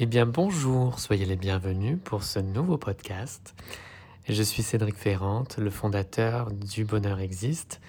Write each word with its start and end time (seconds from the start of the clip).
Eh 0.00 0.06
bien 0.06 0.26
bonjour, 0.26 1.00
soyez 1.00 1.24
les 1.24 1.34
bienvenus 1.34 1.98
pour 2.04 2.22
ce 2.22 2.38
nouveau 2.38 2.78
podcast. 2.78 3.56
Je 4.28 4.44
suis 4.44 4.62
Cédric 4.62 4.94
Ferrante, 4.94 5.58
le 5.58 5.70
fondateur 5.70 6.52
du 6.52 6.84
Bonheur 6.84 7.18
Existe. 7.18 7.80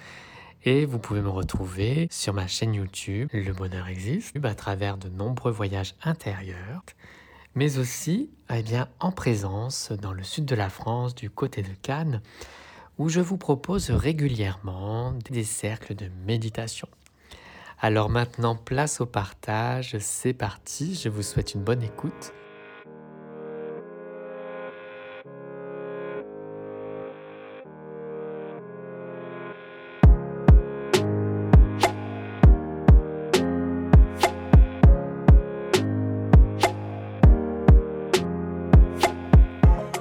Et 0.63 0.87
vous 0.87 0.97
pouvez 0.97 1.21
me 1.21 1.29
retrouver 1.29 2.07
sur 2.09 2.33
ma 2.33 2.47
chaîne 2.47 2.73
YouTube 2.73 3.29
Le 3.31 3.53
Bonheur 3.53 3.87
Existe 3.87 4.35
à 4.43 4.55
travers 4.55 4.97
de 4.97 5.07
nombreux 5.07 5.51
voyages 5.51 5.93
intérieurs, 6.01 6.81
mais 7.53 7.77
aussi 7.77 8.31
eh 8.51 8.63
bien, 8.63 8.87
en 8.99 9.11
présence 9.11 9.91
dans 9.91 10.11
le 10.11 10.23
sud 10.23 10.45
de 10.45 10.55
la 10.55 10.69
France, 10.71 11.13
du 11.13 11.29
côté 11.29 11.61
de 11.61 11.75
Cannes, 11.83 12.23
où 12.97 13.09
je 13.09 13.19
vous 13.19 13.37
propose 13.37 13.91
régulièrement 13.91 15.13
des 15.29 15.43
cercles 15.43 15.93
de 15.93 16.09
méditation. 16.25 16.87
Alors 17.81 18.09
maintenant, 18.09 18.55
place 18.57 18.99
au 18.99 19.05
partage, 19.05 19.95
c'est 19.99 20.33
parti, 20.33 20.99
je 21.01 21.07
vous 21.07 21.21
souhaite 21.21 21.53
une 21.53 21.61
bonne 21.61 21.81
écoute. 21.81 22.33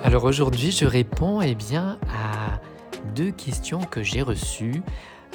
Alors 0.03 0.25
aujourd'hui, 0.25 0.73
je 0.73 0.85
réponds 0.85 1.43
eh 1.43 1.55
bien, 1.55 2.01
à 2.09 2.61
deux 3.15 3.31
questions 3.31 3.79
que 3.79 4.03
j'ai 4.03 4.23
reçues 4.23 4.83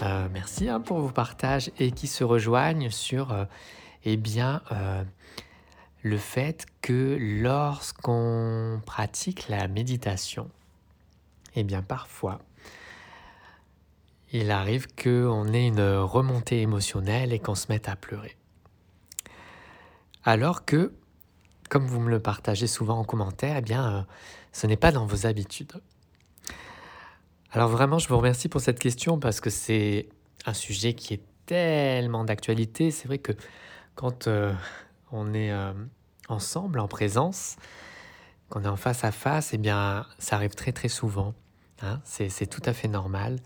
euh, 0.02 0.28
merci 0.32 0.70
hein, 0.70 0.80
pour 0.80 1.00
vos 1.00 1.12
partages 1.12 1.72
et 1.80 1.92
qui 1.92 2.08
se 2.08 2.24
rejoignent 2.24 2.90
sur 2.90 3.32
euh, 3.32 3.46
eh 4.06 4.18
bien, 4.18 4.62
euh, 4.72 5.04
le 6.02 6.18
fait 6.18 6.66
que 6.82 7.18
lorsqu'on 7.20 8.82
pratique 8.86 9.48
la 9.50 9.68
méditation, 9.68 10.50
eh 11.56 11.64
bien 11.64 11.82
parfois, 11.82 12.40
il 14.32 14.50
arrive 14.50 14.88
qu'on 14.96 15.54
ait 15.54 15.68
une 15.68 15.98
remontée 16.00 16.62
émotionnelle 16.62 17.32
et 17.32 17.40
qu'on 17.40 17.56
se 17.56 17.68
mette 17.70 17.88
à 17.88 17.96
pleurer. 17.96 18.36
Alors 20.24 20.66
que, 20.66 20.94
comme 21.70 21.86
vous 21.86 22.00
me 22.00 22.10
le 22.10 22.20
partagez 22.20 22.68
souvent 22.68 22.98
en 22.98 23.04
commentaire, 23.04 23.58
eh 23.58 23.62
bien, 23.62 24.08
ce 24.52 24.66
n'est 24.66 24.78
pas 24.78 24.92
dans 24.92 25.06
vos 25.06 25.28
habitudes. 25.28 25.74
Alors 27.56 27.70
vraiment, 27.70 28.00
je 28.00 28.08
vous 28.08 28.18
remercie 28.18 28.50
pour 28.50 28.62
cette 28.62 28.80
question 28.80 29.20
parce 29.20 29.40
que 29.40 29.52
c'est 29.52 30.10
un 30.48 30.56
sujet 30.56 30.96
qui 30.96 31.14
est 31.14 31.22
tellement 31.46 32.24
d'actualité. 32.24 32.90
C'est 32.90 33.08
vrai 33.08 33.20
que 33.20 33.32
quand 33.94 34.28
euh, 34.28 34.52
on 35.12 35.36
est 35.36 35.52
euh, 35.52 35.72
ensemble, 36.30 36.80
en 36.80 36.88
présence, 36.88 37.58
qu'on 38.50 38.64
est 38.64 38.68
en 38.68 38.76
face 38.76 39.04
à 39.04 39.12
face, 39.12 39.54
eh 39.54 39.60
bien, 39.60 40.08
ça 40.18 40.38
arrive 40.38 40.56
très 40.56 40.72
très 40.72 40.88
souvent. 40.88 41.36
Hein. 41.84 42.02
c'est 42.06 42.48
tout 42.48 42.64
à 42.66 42.74
fait 42.74 42.88
normal. 42.88 43.38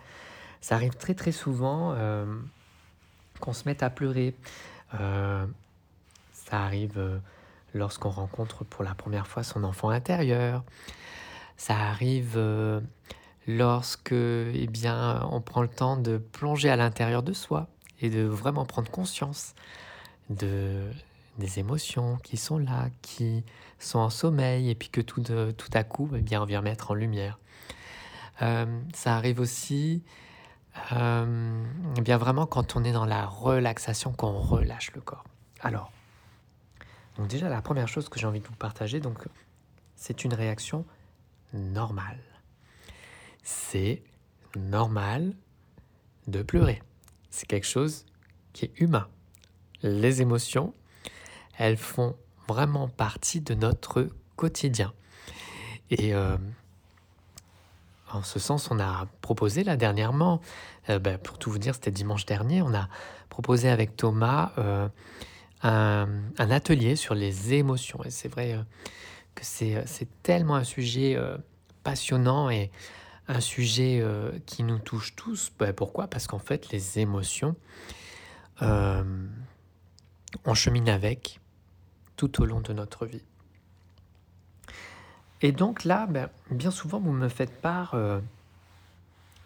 Ça 0.61 0.75
arrive 0.75 0.95
très 0.95 1.13
très 1.13 1.33
souvent 1.33 1.91
euh, 1.91 2.25
qu'on 3.41 3.51
se 3.51 3.67
mette 3.67 3.83
à 3.83 3.89
pleurer. 3.89 4.33
ça 4.93 5.47
arrive 6.63 7.19
lorsqu'on 7.73 8.09
rencontre 8.09 8.63
pour 8.63 8.85
la 8.85 8.95
première 8.95 9.27
fois 9.27 9.43
son 9.43 9.65
enfant 9.65 9.89
intérieur. 9.89 10.63
Ça 11.57 11.75
arrive 11.75 12.39
lorsque 13.47 14.11
eh 14.11 14.67
bien, 14.67 15.25
on 15.31 15.41
prend 15.41 15.61
le 15.61 15.67
temps 15.69 15.97
de 15.97 16.17
plonger 16.17 16.69
à 16.69 16.75
l'intérieur 16.75 17.23
de 17.23 17.33
soi 17.33 17.67
et 18.01 18.09
de 18.09 18.21
vraiment 18.21 18.65
prendre 18.65 18.91
conscience 18.91 19.55
de, 20.29 20.91
des 21.37 21.59
émotions 21.59 22.17
qui 22.23 22.37
sont 22.37 22.57
là, 22.57 22.89
qui 23.01 23.43
sont 23.79 23.99
en 23.99 24.09
sommeil, 24.09 24.69
et 24.69 24.75
puis 24.75 24.89
que 24.89 25.01
tout, 25.01 25.21
tout 25.21 25.69
à 25.73 25.83
coup, 25.83 26.09
eh 26.15 26.21
bien, 26.21 26.41
on 26.41 26.45
vient 26.45 26.61
mettre 26.61 26.91
en 26.91 26.93
lumière. 26.93 27.39
Euh, 28.41 28.65
ça 28.93 29.15
arrive 29.15 29.39
aussi 29.39 30.03
euh, 30.91 31.63
eh 31.97 32.01
bien 32.01 32.17
vraiment 32.17 32.45
quand 32.45 32.75
on 32.75 32.83
est 32.83 32.91
dans 32.91 33.05
la 33.05 33.25
relaxation, 33.25 34.11
qu'on 34.11 34.37
relâche 34.37 34.91
le 34.93 35.01
corps. 35.01 35.23
Alors, 35.61 35.91
donc 37.17 37.27
déjà 37.27 37.49
la 37.49 37.61
première 37.61 37.87
chose 37.87 38.09
que 38.09 38.19
j'ai 38.19 38.27
envie 38.27 38.41
de 38.41 38.47
vous 38.47 38.55
partager, 38.55 38.99
donc 38.99 39.25
c'est 39.95 40.23
une 40.23 40.35
réaction 40.35 40.85
normale 41.53 42.19
c'est 43.47 44.03
normal 44.57 45.33
de 46.27 46.41
pleurer. 46.41 46.83
C'est 47.29 47.45
quelque 47.45 47.65
chose 47.65 48.05
qui 48.51 48.65
est 48.65 48.81
humain. 48.81 49.07
Les 49.83 50.21
émotions, 50.21 50.73
elles 51.57 51.77
font 51.77 52.17
vraiment 52.49 52.89
partie 52.89 53.39
de 53.39 53.53
notre 53.53 54.09
quotidien. 54.35 54.93
Et 55.91 56.13
euh, 56.13 56.35
en 58.11 58.21
ce 58.21 58.37
sens, 58.37 58.69
on 58.69 58.81
a 58.81 59.07
proposé 59.21 59.63
là 59.63 59.77
dernièrement, 59.77 60.41
euh, 60.89 60.99
ben, 60.99 61.17
pour 61.17 61.37
tout 61.37 61.49
vous 61.49 61.59
dire, 61.59 61.73
c'était 61.73 61.91
dimanche 61.91 62.25
dernier, 62.25 62.61
on 62.61 62.73
a 62.73 62.89
proposé 63.29 63.69
avec 63.69 63.95
Thomas 63.95 64.51
euh, 64.57 64.89
un, 65.63 66.09
un, 66.37 66.51
atelier 66.51 66.97
sur 66.97 67.15
les 67.15 67.53
émotions. 67.53 68.03
Et 68.03 68.09
c'est 68.09 68.27
vrai 68.27 68.59
que 69.35 69.45
c'est 69.45 70.07
tellement 70.21 70.55
un 70.55 70.65
sujet 70.65 71.17
passionnant 71.83 72.49
et 72.49 72.71
un 73.27 73.41
sujet 73.41 73.99
euh, 74.01 74.31
qui 74.45 74.63
nous 74.63 74.79
touche 74.79 75.15
tous. 75.15 75.51
Ben, 75.59 75.73
pourquoi? 75.73 76.07
Parce 76.07 76.27
qu'en 76.27 76.39
fait, 76.39 76.71
les 76.71 76.99
émotions, 76.99 77.55
euh, 78.61 79.03
on 80.45 80.53
chemine 80.53 80.87
avec 80.89 81.39
tout 82.15 82.41
au 82.41 82.45
long 82.45 82.61
de 82.61 82.71
notre 82.73 83.05
vie. 83.05 83.23
Et 85.41 85.51
donc 85.51 85.83
là, 85.83 86.07
ben, 86.07 86.29
bien 86.49 86.71
souvent, 86.71 86.99
vous 86.99 87.11
me 87.11 87.29
faites 87.29 87.61
part 87.61 87.93
euh, 87.93 88.19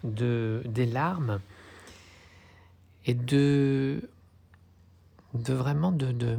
de, 0.04 0.62
des 0.64 0.86
larmes 0.86 1.40
et 3.04 3.14
de, 3.14 4.08
vraiment 5.34 5.92
de 5.92 6.12
du 6.12 6.38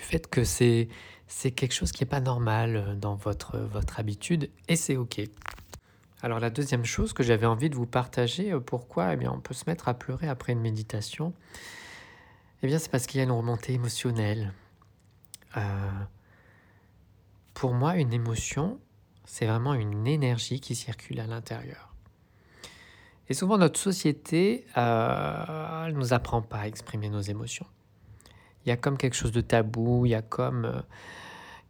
fait 0.00 0.28
que 0.28 0.44
c'est 0.44 0.88
c'est 1.28 1.50
quelque 1.52 1.74
chose 1.74 1.92
qui 1.92 2.02
n'est 2.02 2.08
pas 2.08 2.20
normal 2.20 2.76
euh, 2.76 2.94
dans 2.94 3.14
votre, 3.14 3.58
votre 3.58 4.00
habitude 4.00 4.50
et 4.66 4.76
c'est 4.76 4.96
OK. 4.96 5.20
Alors 6.22 6.40
la 6.40 6.50
deuxième 6.50 6.84
chose 6.84 7.12
que 7.12 7.22
j'avais 7.22 7.46
envie 7.46 7.70
de 7.70 7.76
vous 7.76 7.86
partager, 7.86 8.52
euh, 8.52 8.60
pourquoi 8.60 9.12
eh 9.12 9.16
bien, 9.16 9.30
on 9.30 9.40
peut 9.40 9.54
se 9.54 9.64
mettre 9.66 9.88
à 9.88 9.94
pleurer 9.94 10.26
après 10.26 10.52
une 10.52 10.60
méditation 10.60 11.34
Eh 12.62 12.66
bien 12.66 12.78
c'est 12.78 12.90
parce 12.90 13.06
qu'il 13.06 13.18
y 13.18 13.20
a 13.20 13.24
une 13.24 13.30
remontée 13.30 13.74
émotionnelle. 13.74 14.52
Euh, 15.56 15.90
pour 17.54 17.74
moi, 17.74 17.96
une 17.96 18.12
émotion, 18.12 18.80
c'est 19.24 19.46
vraiment 19.46 19.74
une 19.74 20.06
énergie 20.06 20.60
qui 20.60 20.74
circule 20.74 21.20
à 21.20 21.26
l'intérieur. 21.26 21.94
Et 23.28 23.34
souvent, 23.34 23.58
notre 23.58 23.78
société, 23.78 24.64
elle 24.76 24.82
ne 24.82 25.98
nous 25.98 26.12
apprend 26.12 26.40
pas 26.40 26.60
à 26.60 26.66
exprimer 26.68 27.10
nos 27.10 27.20
émotions 27.20 27.66
il 28.68 28.70
y 28.70 28.74
a 28.74 28.76
comme 28.76 28.98
quelque 28.98 29.14
chose 29.14 29.32
de 29.32 29.40
tabou, 29.40 30.04
il 30.04 30.10
y 30.10 30.14
a 30.14 30.20
comme 30.20 30.66
euh, 30.66 30.82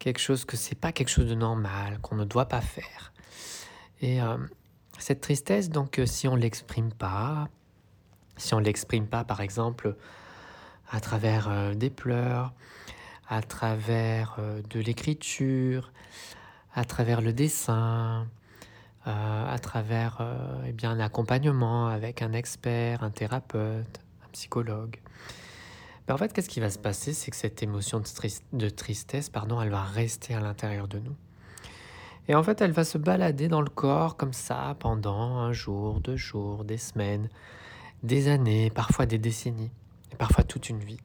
quelque 0.00 0.18
chose 0.18 0.44
que 0.44 0.56
c'est 0.56 0.74
pas 0.74 0.90
quelque 0.90 1.10
chose 1.10 1.28
de 1.28 1.36
normal, 1.36 2.00
qu'on 2.02 2.16
ne 2.16 2.24
doit 2.24 2.46
pas 2.46 2.60
faire. 2.60 3.12
Et 4.00 4.20
euh, 4.20 4.36
cette 4.98 5.20
tristesse, 5.20 5.70
donc, 5.70 6.00
euh, 6.00 6.06
si 6.06 6.26
on 6.26 6.34
l'exprime 6.34 6.92
pas, 6.92 7.48
si 8.36 8.52
on 8.52 8.58
l'exprime 8.58 9.06
pas, 9.06 9.22
par 9.22 9.40
exemple, 9.40 9.94
à 10.90 10.98
travers 10.98 11.76
des 11.76 11.90
pleurs, 11.90 12.52
à 13.28 13.42
travers 13.42 14.38
de 14.70 14.80
l'écriture, 14.80 15.92
à 16.74 16.84
travers 16.84 17.20
le 17.20 17.32
dessin, 17.32 18.26
à 19.04 19.58
travers 19.60 20.18
eh 20.66 20.72
bien, 20.72 20.92
un 20.92 21.00
accompagnement 21.00 21.88
avec 21.88 22.22
un 22.22 22.32
expert, 22.32 23.02
un 23.02 23.10
thérapeute, 23.10 24.00
un 24.24 24.28
psychologue, 24.32 24.98
en 26.12 26.16
fait, 26.16 26.32
qu'est-ce 26.32 26.48
qui 26.48 26.60
va 26.60 26.70
se 26.70 26.78
passer 26.78 27.12
C'est 27.12 27.30
que 27.30 27.36
cette 27.36 27.62
émotion 27.62 28.02
de, 28.52 28.68
tristesse, 28.70 29.28
pardon, 29.28 29.60
elle 29.60 29.68
va 29.68 29.82
rester 29.82 30.34
à 30.34 30.40
l'intérieur 30.40 30.88
de 30.88 30.98
nous. 30.98 31.14
Et 32.28 32.34
en 32.34 32.42
fait, 32.42 32.60
elle 32.60 32.72
va 32.72 32.84
se 32.84 32.98
balader 32.98 33.48
dans 33.48 33.60
le 33.60 33.70
corps 33.70 34.16
comme 34.16 34.32
ça 34.32 34.76
pendant 34.78 35.38
un 35.38 35.52
jour, 35.52 36.00
deux 36.00 36.16
jours, 36.16 36.64
des 36.64 36.78
semaines, 36.78 37.28
des 38.02 38.28
années, 38.28 38.70
parfois 38.70 39.06
des 39.06 39.18
décennies, 39.18 39.70
et 40.12 40.16
parfois 40.16 40.44
toute 40.44 40.68
une 40.68 40.78
vie. 40.78 41.00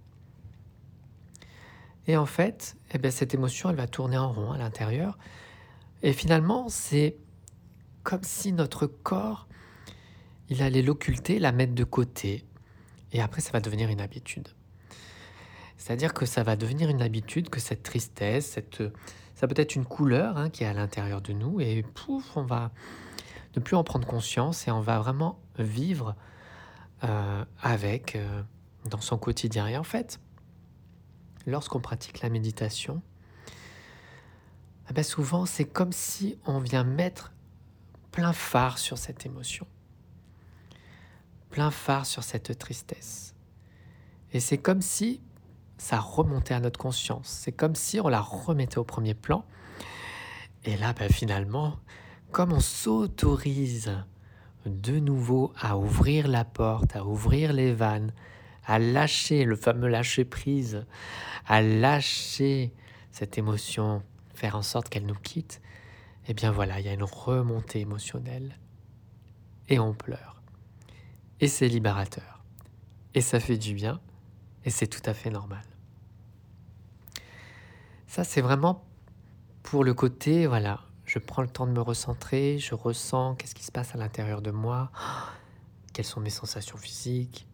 Et 2.08 2.18
en 2.18 2.26
fait, 2.26 2.76
eh 2.94 2.98
bien, 2.98 3.12
cette 3.12 3.34
émotion, 3.34 3.70
elle 3.70 3.76
va 3.76 3.88
tourner 3.88 4.18
en 4.18 4.32
rond 4.32 4.52
à 4.52 4.58
l'intérieur. 4.58 5.18
Et 6.02 6.14
finalement, 6.14 6.68
c'est 6.70 7.18
comme 8.04 8.24
si 8.24 8.52
notre 8.52 8.88
corps, 8.88 9.48
il 10.50 10.62
allait 10.62 10.82
l'occulter, 10.82 11.40
la 11.40 11.52
mettre 11.52 11.74
de 11.74 11.86
côté. 11.86 12.46
Et 13.14 13.22
après, 13.22 13.42
ça 13.42 13.52
va 13.52 13.62
devenir 13.62 13.90
une 13.90 14.02
habitude. 14.02 14.50
C'est-à-dire 15.84 16.14
que 16.14 16.26
ça 16.26 16.44
va 16.44 16.56
devenir 16.56 16.90
une 16.90 17.02
habitude, 17.02 17.50
que 17.50 17.60
cette 17.60 17.84
tristesse, 17.84 18.52
cette, 18.52 18.82
ça 19.36 19.50
peut 19.50 19.56
être 19.58 19.76
une 19.76 19.84
couleur 19.84 20.38
hein, 20.38 20.50
qui 20.50 20.64
est 20.64 20.68
à 20.68 20.72
l'intérieur 20.72 21.22
de 21.22 21.34
nous, 21.34 21.60
et 21.60 21.84
pouf, 21.84 22.38
on 22.38 22.44
va 22.44 22.72
ne 23.58 23.60
plus 23.60 23.76
en 23.76 23.84
prendre 23.84 24.08
conscience 24.08 24.66
et 24.66 24.72
on 24.72 24.80
va 24.80 24.98
vraiment 25.00 25.42
vivre 25.60 26.16
euh, 27.04 27.44
avec 27.62 28.16
euh, 28.16 28.44
dans 28.86 29.02
son 29.02 29.18
quotidien. 29.18 29.68
Et 29.68 29.76
en 29.76 29.84
fait, 29.84 30.22
lorsqu'on 31.46 31.82
pratique 31.82 32.22
la 32.22 32.30
méditation, 32.30 33.02
eh 34.90 34.94
ben 34.94 35.04
souvent 35.04 35.46
c'est 35.46 35.66
comme 35.66 35.92
si 35.92 36.40
on 36.46 36.60
vient 36.60 36.86
mettre 36.86 37.34
plein 38.14 38.32
phare 38.32 38.78
sur 38.78 38.98
cette 38.98 39.26
émotion, 39.26 39.68
plein 41.50 41.72
phare 41.72 42.06
sur 42.06 42.24
cette 42.24 42.58
tristesse. 42.58 43.36
Et 44.32 44.40
c'est 44.40 44.58
comme 44.58 44.82
si 44.82 45.20
ça 45.84 46.00
remontait 46.00 46.54
à 46.54 46.62
notre 46.62 46.80
conscience, 46.80 47.28
c'est 47.28 47.52
comme 47.52 47.76
si 47.76 48.00
on 48.00 48.08
la 48.08 48.22
remettait 48.22 48.78
au 48.78 48.86
premier 48.86 49.14
plan. 49.14 49.44
Et 50.64 50.78
là, 50.78 50.94
ben 50.94 51.10
finalement, 51.12 51.76
comme 52.32 52.54
on 52.54 52.62
s'autorise 52.62 53.92
de 54.66 54.98
nouveau 55.00 55.52
à 55.60 55.78
ouvrir 55.78 56.30
la 56.30 56.46
porte, 56.46 56.96
à 56.96 57.06
ouvrir 57.06 57.52
les 57.52 57.74
vannes, 57.74 58.14
à 58.66 58.80
lâcher 58.80 59.44
le 59.44 59.58
fameux 59.58 59.90
lâcher 59.90 60.24
prise, 60.24 60.86
à 61.48 61.62
lâcher 61.62 62.72
cette 63.12 63.38
émotion, 63.38 64.04
faire 64.36 64.56
en 64.56 64.62
sorte 64.62 64.88
qu'elle 64.88 65.06
nous 65.06 65.20
quitte, 65.22 65.62
eh 66.30 66.34
bien 66.34 66.52
voilà, 66.54 66.80
il 66.80 66.86
y 66.86 66.90
a 66.90 66.94
une 66.94 67.04
remontée 67.04 67.82
émotionnelle 67.82 68.58
et 69.68 69.80
on 69.80 69.94
pleure. 69.94 70.42
Et 71.42 71.50
c'est 71.50 71.68
libérateur. 71.68 72.42
Et 73.16 73.20
ça 73.22 73.42
fait 73.42 73.58
du 73.58 73.74
bien 73.74 74.00
et 74.64 74.70
c'est 74.70 74.88
tout 74.88 75.04
à 75.06 75.14
fait 75.14 75.30
normal. 75.30 75.66
Ça, 78.13 78.24
c'est 78.24 78.42
vraiment 78.42 78.86
pour 79.63 79.83
le 79.83 79.95
côté, 79.95 80.45
voilà, 80.45 80.81
je 81.04 81.18
prends 81.18 81.42
le 81.42 81.48
temps 81.48 81.65
de 81.65 81.71
me 81.71 81.81
recentrer, 81.81 82.60
je 82.60 82.75
ressens 82.75 83.33
qu'est-ce 83.33 83.56
qui 83.56 83.63
se 83.63 83.71
passe 83.71 83.95
à 83.95 83.98
l'intérieur 83.98 84.44
de 84.44 84.51
moi, 84.51 84.92
quelles 85.94 86.06
sont 86.06 86.19
mes 86.19 86.30
sensations 86.30 86.77
physiques, 86.77 87.48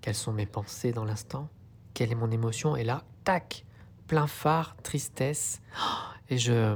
quelles 0.00 0.14
sont 0.14 0.32
mes 0.32 0.46
pensées 0.46 0.92
dans 0.92 1.04
l'instant? 1.04 1.50
Quelle 1.92 2.10
est 2.10 2.14
mon 2.14 2.30
émotion? 2.30 2.76
Et 2.76 2.82
là, 2.82 3.04
tac, 3.24 3.66
plein 4.06 4.26
phare, 4.26 4.74
tristesse. 4.82 5.60
Et 6.30 6.38
je 6.38 6.74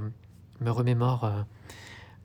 me 0.60 0.70
remémore 0.70 1.24
euh, 1.24 1.42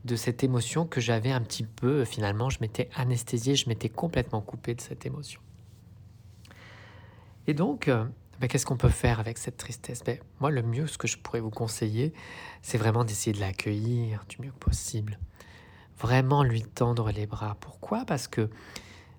de 0.03 0.17
cette 0.17 0.43
émotion 0.43 0.85
que 0.85 0.99
j'avais 0.99 1.31
un 1.31 1.39
petit 1.39 1.63
peu, 1.63 2.03
finalement, 2.03 2.49
je 2.49 2.57
m'étais 2.59 2.89
anesthésié, 2.93 3.55
je 3.55 3.69
m'étais 3.69 3.87
complètement 3.87 4.41
coupé 4.41 4.75
de 4.75 4.81
cette 4.81 5.05
émotion. 5.05 5.39
Et 7.47 7.53
donc, 7.53 7.87
euh, 7.87 8.03
ben, 8.39 8.47
qu'est-ce 8.47 8.65
qu'on 8.65 8.77
peut 8.77 8.89
faire 8.89 9.19
avec 9.19 9.37
cette 9.37 9.57
tristesse? 9.57 10.03
Ben, 10.03 10.19
Moi, 10.39 10.51
le 10.51 10.61
mieux, 10.61 10.87
ce 10.87 10.97
que 10.97 11.07
je 11.07 11.17
pourrais 11.17 11.39
vous 11.39 11.49
conseiller, 11.49 12.13
c'est 12.61 12.77
vraiment 12.77 13.03
d'essayer 13.03 13.33
de 13.33 13.39
l'accueillir 13.39 14.25
du 14.29 14.41
mieux 14.41 14.51
possible. 14.51 15.19
Vraiment 15.99 16.43
lui 16.43 16.61
tendre 16.61 17.11
les 17.11 17.25
bras. 17.25 17.57
Pourquoi? 17.59 18.05
Parce 18.05 18.27
que 18.27 18.49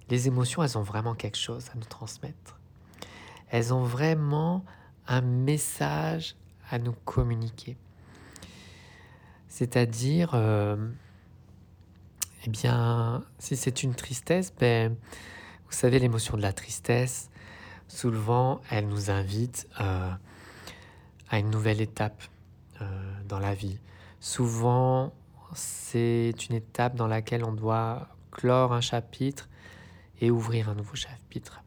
les 0.08 0.28
émotions, 0.28 0.62
elles 0.62 0.78
ont 0.78 0.82
vraiment 0.82 1.14
quelque 1.14 1.38
chose 1.38 1.68
à 1.70 1.76
nous 1.76 1.84
transmettre. 1.84 2.58
Elles 3.48 3.74
ont 3.74 3.82
vraiment 3.82 4.64
un 5.08 5.20
message 5.20 6.36
à 6.70 6.78
nous 6.78 6.94
communiquer. 7.04 7.76
C'est-à-dire, 9.48 10.32
euh, 10.34 10.76
eh 12.46 12.50
bien, 12.50 13.24
si 13.38 13.56
c'est 13.56 13.82
une 13.82 13.94
tristesse, 13.94 14.52
ben, 14.58 14.94
vous 15.66 15.72
savez, 15.72 15.98
l'émotion 15.98 16.36
de 16.36 16.42
la 16.42 16.52
tristesse, 16.52 17.30
souvent, 17.88 18.60
elle 18.70 18.88
nous 18.88 19.10
invite 19.10 19.66
euh, 19.80 20.10
à 21.30 21.38
une 21.38 21.50
nouvelle 21.50 21.80
étape 21.80 22.22
euh, 22.80 22.84
dans 23.26 23.38
la 23.38 23.54
vie. 23.54 23.78
Souvent, 24.20 25.12
c'est 25.54 26.32
une 26.48 26.56
étape 26.56 26.94
dans 26.94 27.06
laquelle 27.06 27.44
on 27.44 27.52
doit 27.52 28.08
clore 28.30 28.72
un 28.72 28.80
chapitre 28.80 29.48
et 30.20 30.30
ouvrir 30.30 30.68
un 30.68 30.74
nouveau 30.74 30.94
chapitre. 30.94 31.62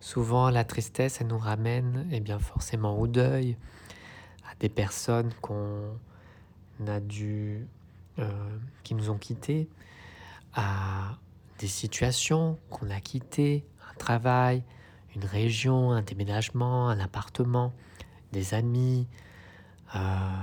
Souvent, 0.00 0.50
la 0.50 0.64
tristesse, 0.64 1.20
elle 1.20 1.28
nous 1.28 1.38
ramène 1.38 2.08
eh 2.10 2.20
bien, 2.20 2.38
forcément 2.38 2.98
au 2.98 3.06
deuil, 3.06 3.56
à 4.50 4.54
des 4.58 4.68
personnes 4.68 5.32
qu'on 5.40 5.96
a 6.86 7.00
dû, 7.00 7.66
euh, 8.18 8.58
qui 8.82 8.94
nous 8.94 9.10
ont 9.10 9.18
quittés, 9.18 9.68
à 10.54 11.16
des 11.58 11.68
situations 11.68 12.58
qu'on 12.70 12.90
a 12.90 13.00
quittées, 13.00 13.64
un 13.90 13.94
travail, 13.94 14.64
une 15.14 15.24
région, 15.24 15.92
un 15.92 16.02
déménagement, 16.02 16.88
un 16.88 16.98
appartement, 17.00 17.72
des 18.32 18.54
amis. 18.54 19.06
Euh, 19.94 20.42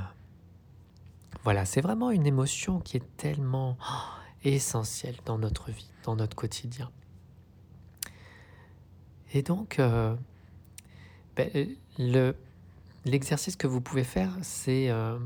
voilà, 1.44 1.66
c'est 1.66 1.82
vraiment 1.82 2.12
une 2.12 2.28
émotion 2.28 2.80
qui 2.80 2.98
est 2.98 3.18
tellement 3.18 3.78
oh, 3.82 3.94
essentielle 4.44 5.18
dans 5.26 5.38
notre 5.38 5.72
vie, 5.72 5.90
dans 6.04 6.16
notre 6.16 6.36
quotidien. 6.36 6.92
Et 9.34 9.42
donc, 9.42 9.80
euh, 9.80 10.16
ben, 11.36 11.50
le, 11.98 12.36
l'exercice 13.06 13.56
que 13.56 13.68
vous 13.68 13.82
pouvez 13.82 14.04
faire, 14.04 14.32
c'est 14.42 14.90
euh, 14.90 15.18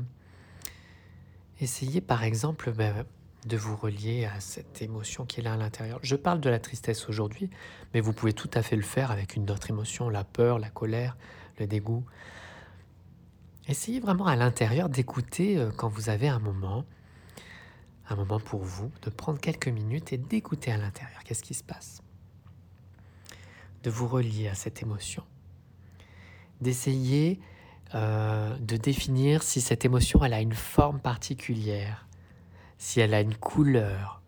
essayer 1.60 2.00
par 2.00 2.22
exemple 2.22 2.72
ben, 2.72 3.04
de 3.44 3.56
vous 3.56 3.76
relier 3.76 4.24
à 4.24 4.40
cette 4.40 4.80
émotion 4.82 5.26
qui 5.26 5.40
est 5.40 5.42
là 5.42 5.54
à 5.54 5.56
l'intérieur. 5.56 5.98
Je 6.02 6.16
parle 6.16 6.40
de 6.40 6.48
la 6.48 6.58
tristesse 6.58 7.08
aujourd'hui, 7.08 7.50
mais 7.92 8.00
vous 8.00 8.12
pouvez 8.12 8.32
tout 8.32 8.50
à 8.54 8.62
fait 8.62 8.76
le 8.76 8.82
faire 8.82 9.10
avec 9.10 9.36
une 9.36 9.50
autre 9.50 9.70
émotion, 9.70 10.08
la 10.08 10.24
peur, 10.24 10.58
la 10.58 10.70
colère, 10.70 11.16
le 11.58 11.66
dégoût. 11.66 12.04
Essayez 13.66 14.00
vraiment 14.00 14.26
à 14.26 14.36
l'intérieur 14.36 14.88
d'écouter 14.88 15.58
euh, 15.58 15.70
quand 15.70 15.88
vous 15.88 16.08
avez 16.08 16.28
un 16.28 16.38
moment, 16.38 16.84
un 18.08 18.16
moment 18.16 18.40
pour 18.40 18.62
vous, 18.62 18.90
de 19.02 19.10
prendre 19.10 19.40
quelques 19.40 19.68
minutes 19.68 20.12
et 20.12 20.18
d'écouter 20.18 20.70
à 20.70 20.76
l'intérieur 20.76 21.22
qu'est-ce 21.24 21.42
qui 21.42 21.54
se 21.54 21.64
passe? 21.64 22.02
De 23.82 23.90
vous 23.90 24.08
relier 24.08 24.48
à 24.48 24.54
cette 24.54 24.82
émotion, 24.82 25.24
d'essayer 26.60 27.40
euh, 27.94 28.56
de 28.58 28.76
définir 28.76 29.42
si 29.42 29.60
cette 29.60 29.84
émotion 29.84 30.24
elle 30.24 30.32
a 30.32 30.40
une 30.40 30.54
forme 30.54 31.00
particulière, 31.00 32.06
si 32.84 33.00
elle 33.00 33.14
a 33.14 33.22
une 33.22 33.34
couleur, 33.34 34.20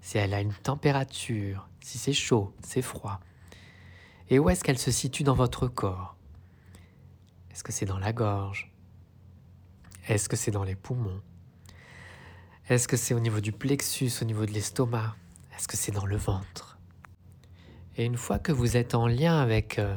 si 0.00 0.18
elle 0.18 0.34
a 0.34 0.40
une 0.40 0.52
température, 0.52 1.68
si 1.80 1.98
c'est 1.98 2.12
chaud, 2.12 2.52
c'est 2.64 2.82
froid, 2.82 3.20
et 4.28 4.40
où 4.40 4.50
est-ce 4.50 4.64
qu'elle 4.64 4.76
se 4.76 4.90
situe 4.90 5.22
dans 5.22 5.36
votre 5.36 5.68
corps? 5.68 6.16
Est-ce 7.52 7.62
que 7.62 7.70
c'est 7.70 7.86
dans 7.86 8.00
la 8.00 8.12
gorge? 8.12 8.72
Est-ce 10.08 10.28
que 10.28 10.34
c'est 10.34 10.50
dans 10.50 10.64
les 10.64 10.74
poumons? 10.74 11.22
Est-ce 12.68 12.88
que 12.88 12.96
c'est 12.96 13.14
au 13.14 13.20
niveau 13.20 13.38
du 13.38 13.52
plexus, 13.52 14.10
au 14.20 14.24
niveau 14.24 14.46
de 14.46 14.50
l'estomac? 14.50 15.14
Est-ce 15.56 15.68
que 15.68 15.76
c'est 15.76 15.92
dans 15.92 16.06
le 16.06 16.16
ventre? 16.16 16.76
Et 17.96 18.04
une 18.04 18.16
fois 18.16 18.40
que 18.40 18.50
vous 18.50 18.76
êtes 18.76 18.96
en 18.96 19.06
lien 19.06 19.38
avec 19.38 19.78
euh, 19.78 19.96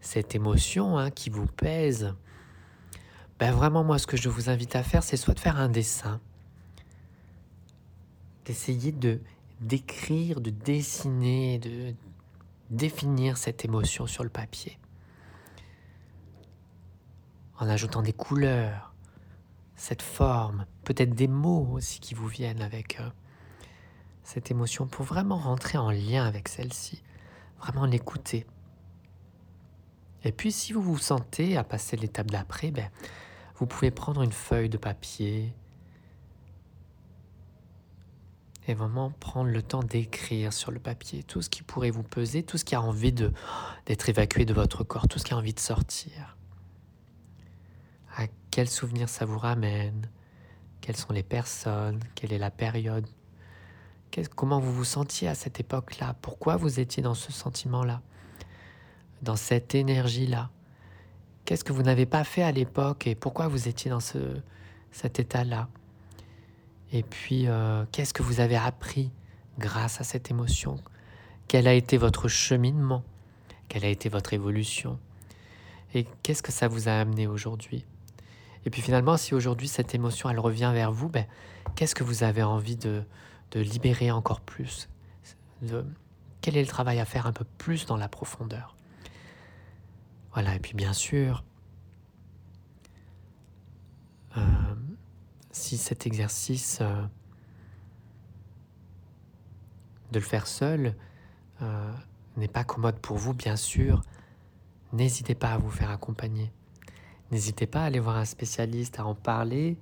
cette 0.00 0.36
émotion 0.36 0.98
hein, 0.98 1.10
qui 1.10 1.30
vous 1.30 1.46
pèse, 1.46 2.14
ben 3.40 3.50
vraiment 3.50 3.82
moi 3.82 3.98
ce 3.98 4.06
que 4.06 4.16
je 4.16 4.28
vous 4.28 4.50
invite 4.50 4.76
à 4.76 4.84
faire, 4.84 5.02
c'est 5.02 5.16
soit 5.16 5.34
de 5.34 5.40
faire 5.40 5.58
un 5.58 5.68
dessin, 5.68 6.20
d'essayer 8.44 8.92
de 8.92 9.20
d'écrire, 9.60 10.40
de 10.40 10.50
dessiner, 10.50 11.58
de 11.58 11.94
définir 12.70 13.36
cette 13.36 13.64
émotion 13.64 14.06
sur 14.06 14.24
le 14.24 14.30
papier, 14.30 14.76
en 17.60 17.68
ajoutant 17.68 18.02
des 18.02 18.12
couleurs, 18.12 18.92
cette 19.76 20.02
forme, 20.02 20.66
peut-être 20.84 21.14
des 21.14 21.28
mots 21.28 21.68
aussi 21.72 22.00
qui 22.00 22.14
vous 22.14 22.26
viennent 22.26 22.62
avec 22.62 22.98
euh, 23.00 23.08
cette 24.24 24.50
émotion 24.50 24.86
pour 24.86 25.04
vraiment 25.04 25.36
rentrer 25.36 25.78
en 25.78 25.90
lien 25.90 26.24
avec 26.24 26.48
celle-ci 26.48 27.02
vraiment 27.60 27.86
l'écouter. 27.86 28.46
Et 30.24 30.32
puis 30.32 30.52
si 30.52 30.72
vous 30.72 30.82
vous 30.82 30.98
sentez 30.98 31.56
à 31.56 31.64
passer 31.64 31.96
l'étape 31.96 32.30
d'après, 32.30 32.70
ben, 32.70 32.90
vous 33.56 33.66
pouvez 33.66 33.90
prendre 33.90 34.22
une 34.22 34.32
feuille 34.32 34.68
de 34.68 34.78
papier 34.78 35.52
et 38.68 38.74
vraiment 38.74 39.10
prendre 39.10 39.50
le 39.50 39.62
temps 39.62 39.82
d'écrire 39.82 40.52
sur 40.52 40.70
le 40.70 40.78
papier 40.78 41.22
tout 41.22 41.42
ce 41.42 41.50
qui 41.50 41.62
pourrait 41.62 41.90
vous 41.90 42.04
peser, 42.04 42.42
tout 42.42 42.58
ce 42.58 42.64
qui 42.64 42.74
a 42.74 42.82
envie 42.82 43.12
d'être 43.12 44.08
évacué 44.08 44.44
de 44.44 44.54
votre 44.54 44.84
corps, 44.84 45.08
tout 45.08 45.18
ce 45.18 45.24
qui 45.24 45.34
a 45.34 45.36
envie 45.36 45.54
de 45.54 45.60
sortir. 45.60 46.36
À 48.16 48.26
quel 48.50 48.68
souvenir 48.68 49.08
ça 49.08 49.24
vous 49.24 49.38
ramène? 49.38 50.08
Quelles 50.80 50.96
sont 50.96 51.12
les 51.12 51.22
personnes? 51.22 52.00
Quelle 52.14 52.32
est 52.32 52.38
la 52.38 52.50
période? 52.50 53.06
Comment 54.36 54.60
vous 54.60 54.72
vous 54.72 54.84
sentiez 54.84 55.26
à 55.26 55.34
cette 55.34 55.58
époque-là? 55.58 56.14
Pourquoi 56.20 56.56
vous 56.56 56.78
étiez 56.78 57.02
dans 57.02 57.14
ce 57.14 57.32
sentiment-là? 57.32 58.02
Dans 59.22 59.36
cette 59.36 59.74
énergie-là? 59.74 60.50
Qu'est-ce 61.44 61.64
que 61.64 61.72
vous 61.72 61.82
n'avez 61.82 62.06
pas 62.06 62.22
fait 62.22 62.42
à 62.42 62.52
l'époque 62.52 63.06
et 63.06 63.14
pourquoi 63.14 63.48
vous 63.48 63.68
étiez 63.68 63.90
dans 63.90 64.00
ce, 64.00 64.18
cet 64.90 65.18
état-là? 65.18 65.68
Et 66.92 67.02
puis, 67.02 67.48
euh, 67.48 67.84
qu'est-ce 67.90 68.12
que 68.12 68.22
vous 68.22 68.40
avez 68.40 68.56
appris 68.56 69.10
grâce 69.58 70.00
à 70.00 70.04
cette 70.04 70.30
émotion? 70.30 70.78
Quel 71.48 71.66
a 71.66 71.72
été 71.72 71.96
votre 71.96 72.28
cheminement? 72.28 73.02
Quelle 73.68 73.84
a 73.84 73.88
été 73.88 74.08
votre 74.08 74.34
évolution? 74.34 74.98
Et 75.94 76.06
qu'est-ce 76.22 76.42
que 76.42 76.52
ça 76.52 76.68
vous 76.68 76.88
a 76.88 76.92
amené 76.92 77.26
aujourd'hui? 77.26 77.84
Et 78.64 78.70
puis 78.70 78.82
finalement, 78.82 79.16
si 79.16 79.34
aujourd'hui 79.34 79.68
cette 79.68 79.94
émotion, 79.94 80.30
elle 80.30 80.38
revient 80.38 80.70
vers 80.72 80.92
vous, 80.92 81.08
ben, 81.08 81.26
qu'est-ce 81.74 81.94
que 81.94 82.04
vous 82.04 82.22
avez 82.22 82.42
envie 82.42 82.76
de, 82.76 83.02
de 83.50 83.60
libérer 83.60 84.10
encore 84.10 84.40
plus? 84.40 84.88
De, 85.62 85.84
quel 86.40 86.56
est 86.56 86.62
le 86.62 86.68
travail 86.68 87.00
à 87.00 87.04
faire 87.04 87.26
un 87.26 87.32
peu 87.32 87.44
plus 87.58 87.86
dans 87.86 87.96
la 87.96 88.08
profondeur? 88.08 88.76
Voilà, 90.32 90.54
et 90.54 90.58
puis 90.58 90.74
bien 90.74 90.92
sûr, 90.92 91.44
euh, 94.36 94.40
si 95.52 95.78
cet 95.78 96.06
exercice 96.06 96.78
euh, 96.80 97.02
de 100.10 100.18
le 100.18 100.24
faire 100.24 100.46
seul 100.46 100.96
euh, 101.62 101.92
n'est 102.36 102.48
pas 102.48 102.64
commode 102.64 102.98
pour 102.98 103.16
vous, 103.16 103.34
bien 103.34 103.56
sûr, 103.56 104.02
n'hésitez 104.92 105.34
pas 105.34 105.52
à 105.52 105.58
vous 105.58 105.70
faire 105.70 105.90
accompagner. 105.90 106.50
N'hésitez 107.30 107.66
pas 107.66 107.82
à 107.82 107.84
aller 107.84 108.00
voir 108.00 108.16
un 108.16 108.24
spécialiste, 108.24 108.98
à 108.98 109.06
en 109.06 109.14
parler, 109.14 109.78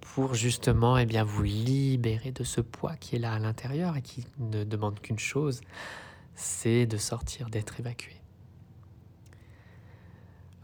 pour 0.00 0.32
justement 0.32 0.96
eh 0.96 1.04
bien, 1.04 1.22
vous 1.22 1.42
libérer 1.42 2.32
de 2.32 2.44
ce 2.44 2.62
poids 2.62 2.96
qui 2.96 3.16
est 3.16 3.18
là 3.18 3.34
à 3.34 3.38
l'intérieur 3.38 3.94
et 3.94 4.00
qui 4.00 4.26
ne 4.38 4.64
demande 4.64 5.00
qu'une 5.00 5.18
chose, 5.18 5.60
c'est 6.34 6.86
de 6.86 6.96
sortir, 6.96 7.50
d'être 7.50 7.78
évacué. 7.78 8.14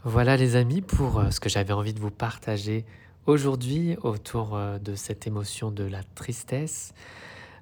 Voilà 0.03 0.35
les 0.35 0.55
amis 0.55 0.81
pour 0.81 1.19
euh, 1.19 1.29
ce 1.29 1.39
que 1.39 1.47
j'avais 1.47 1.73
envie 1.73 1.93
de 1.93 1.99
vous 1.99 2.09
partager 2.09 2.85
aujourd'hui 3.25 3.95
autour 4.01 4.55
euh, 4.55 4.79
de 4.79 4.95
cette 4.95 5.27
émotion 5.27 5.71
de 5.71 5.83
la 5.83 6.03
tristesse. 6.03 6.93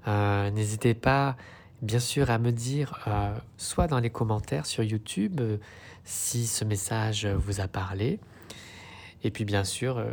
Euh, 0.08 0.50
n'hésitez 0.51 0.94
pas 0.94 1.36
bien 1.82 2.00
sûr 2.00 2.30
à 2.30 2.39
me 2.39 2.51
dire, 2.51 3.08
soit 3.56 3.88
dans 3.88 4.00
les 4.00 4.10
commentaires 4.10 4.66
sur 4.66 4.84
YouTube, 4.84 5.39
si 6.04 6.46
ce 6.46 6.66
message 6.66 7.25
vous 7.25 7.62
a 7.62 7.70
parlé. 7.70 8.20
Et 9.24 9.32
puis 9.32 9.46
bien 9.46 9.63
sûr, 9.63 10.04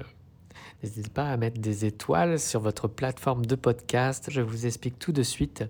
n'hésitez 0.81 1.11
pas 1.11 1.29
à 1.29 1.37
mettre 1.37 1.61
des 1.61 1.85
étoiles 1.85 2.39
sur 2.39 2.61
votre 2.61 2.87
plateforme 2.87 3.45
de 3.45 3.57
podcast. 3.57 4.29
Je 4.31 4.43
vous 4.43 4.65
explique 4.65 5.01
tout 5.01 5.11
de 5.11 5.25
suite 5.25 5.65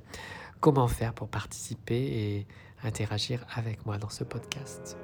comment 0.61 0.89
faire 0.89 1.15
pour 1.15 1.29
participer 1.29 1.97
et 1.97 2.47
interagir 2.83 3.47
avec 3.55 3.87
moi 3.87 3.99
dans 3.99 4.11
ce 4.11 4.25
podcast. 4.25 4.97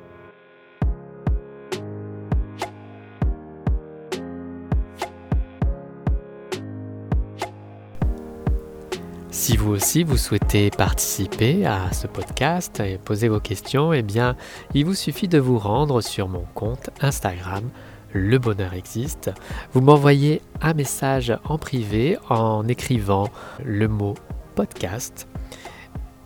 Si 9.42 9.56
vous 9.56 9.72
aussi 9.72 10.04
vous 10.04 10.18
souhaitez 10.18 10.70
participer 10.70 11.66
à 11.66 11.92
ce 11.92 12.06
podcast 12.06 12.78
et 12.78 12.96
poser 12.96 13.26
vos 13.26 13.40
questions, 13.40 13.92
eh 13.92 14.02
bien, 14.02 14.36
il 14.72 14.84
vous 14.84 14.94
suffit 14.94 15.26
de 15.26 15.40
vous 15.40 15.58
rendre 15.58 16.00
sur 16.00 16.28
mon 16.28 16.44
compte 16.54 16.90
Instagram 17.00 17.68
Le 18.12 18.38
Bonheur 18.38 18.72
Existe. 18.72 19.32
Vous 19.72 19.80
m'envoyez 19.80 20.42
un 20.60 20.74
message 20.74 21.36
en 21.42 21.58
privé 21.58 22.18
en 22.30 22.68
écrivant 22.68 23.30
le 23.64 23.88
mot 23.88 24.14
podcast. 24.54 25.26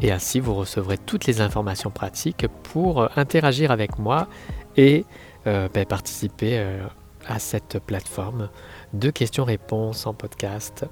Et 0.03 0.13
ainsi, 0.13 0.39
vous 0.39 0.53
recevrez 0.53 0.99
toutes 0.99 1.25
les 1.25 1.41
informations 1.41 1.91
pratiques 1.91 2.47
pour 2.65 3.09
interagir 3.17 3.71
avec 3.71 3.99
moi 3.99 4.29
et 4.77 5.07
euh, 5.47 5.71
ben, 5.73 5.87
participer 5.87 6.59
euh, 6.59 6.87
à 7.27 7.39
cette 7.39 7.79
plateforme 7.79 8.51
de 8.93 9.09
questions-réponses 9.09 10.07
en 10.07 10.13
podcast 10.13 10.85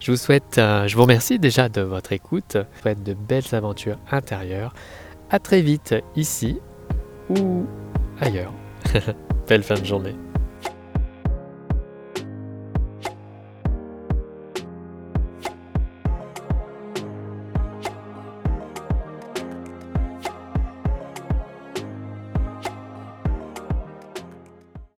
je 0.00 0.10
vous 0.10 0.16
souhaite, 0.16 0.58
euh, 0.58 0.86
je 0.86 0.96
vous 0.96 1.02
remercie 1.02 1.38
déjà 1.38 1.68
de 1.68 1.80
votre 1.80 2.12
écoute. 2.12 2.52
Je 2.54 2.58
vous 2.58 2.82
souhaite 2.82 3.02
de 3.02 3.14
belles 3.14 3.54
aventures 3.54 3.98
intérieures. 4.10 4.74
À 5.30 5.38
très 5.38 5.62
vite 5.62 5.94
ici 6.14 6.58
ou 7.28 7.66
ailleurs. 8.20 8.52
Belle 9.48 9.62
fin 9.62 9.74
de 9.74 9.84
journée. 9.84 10.14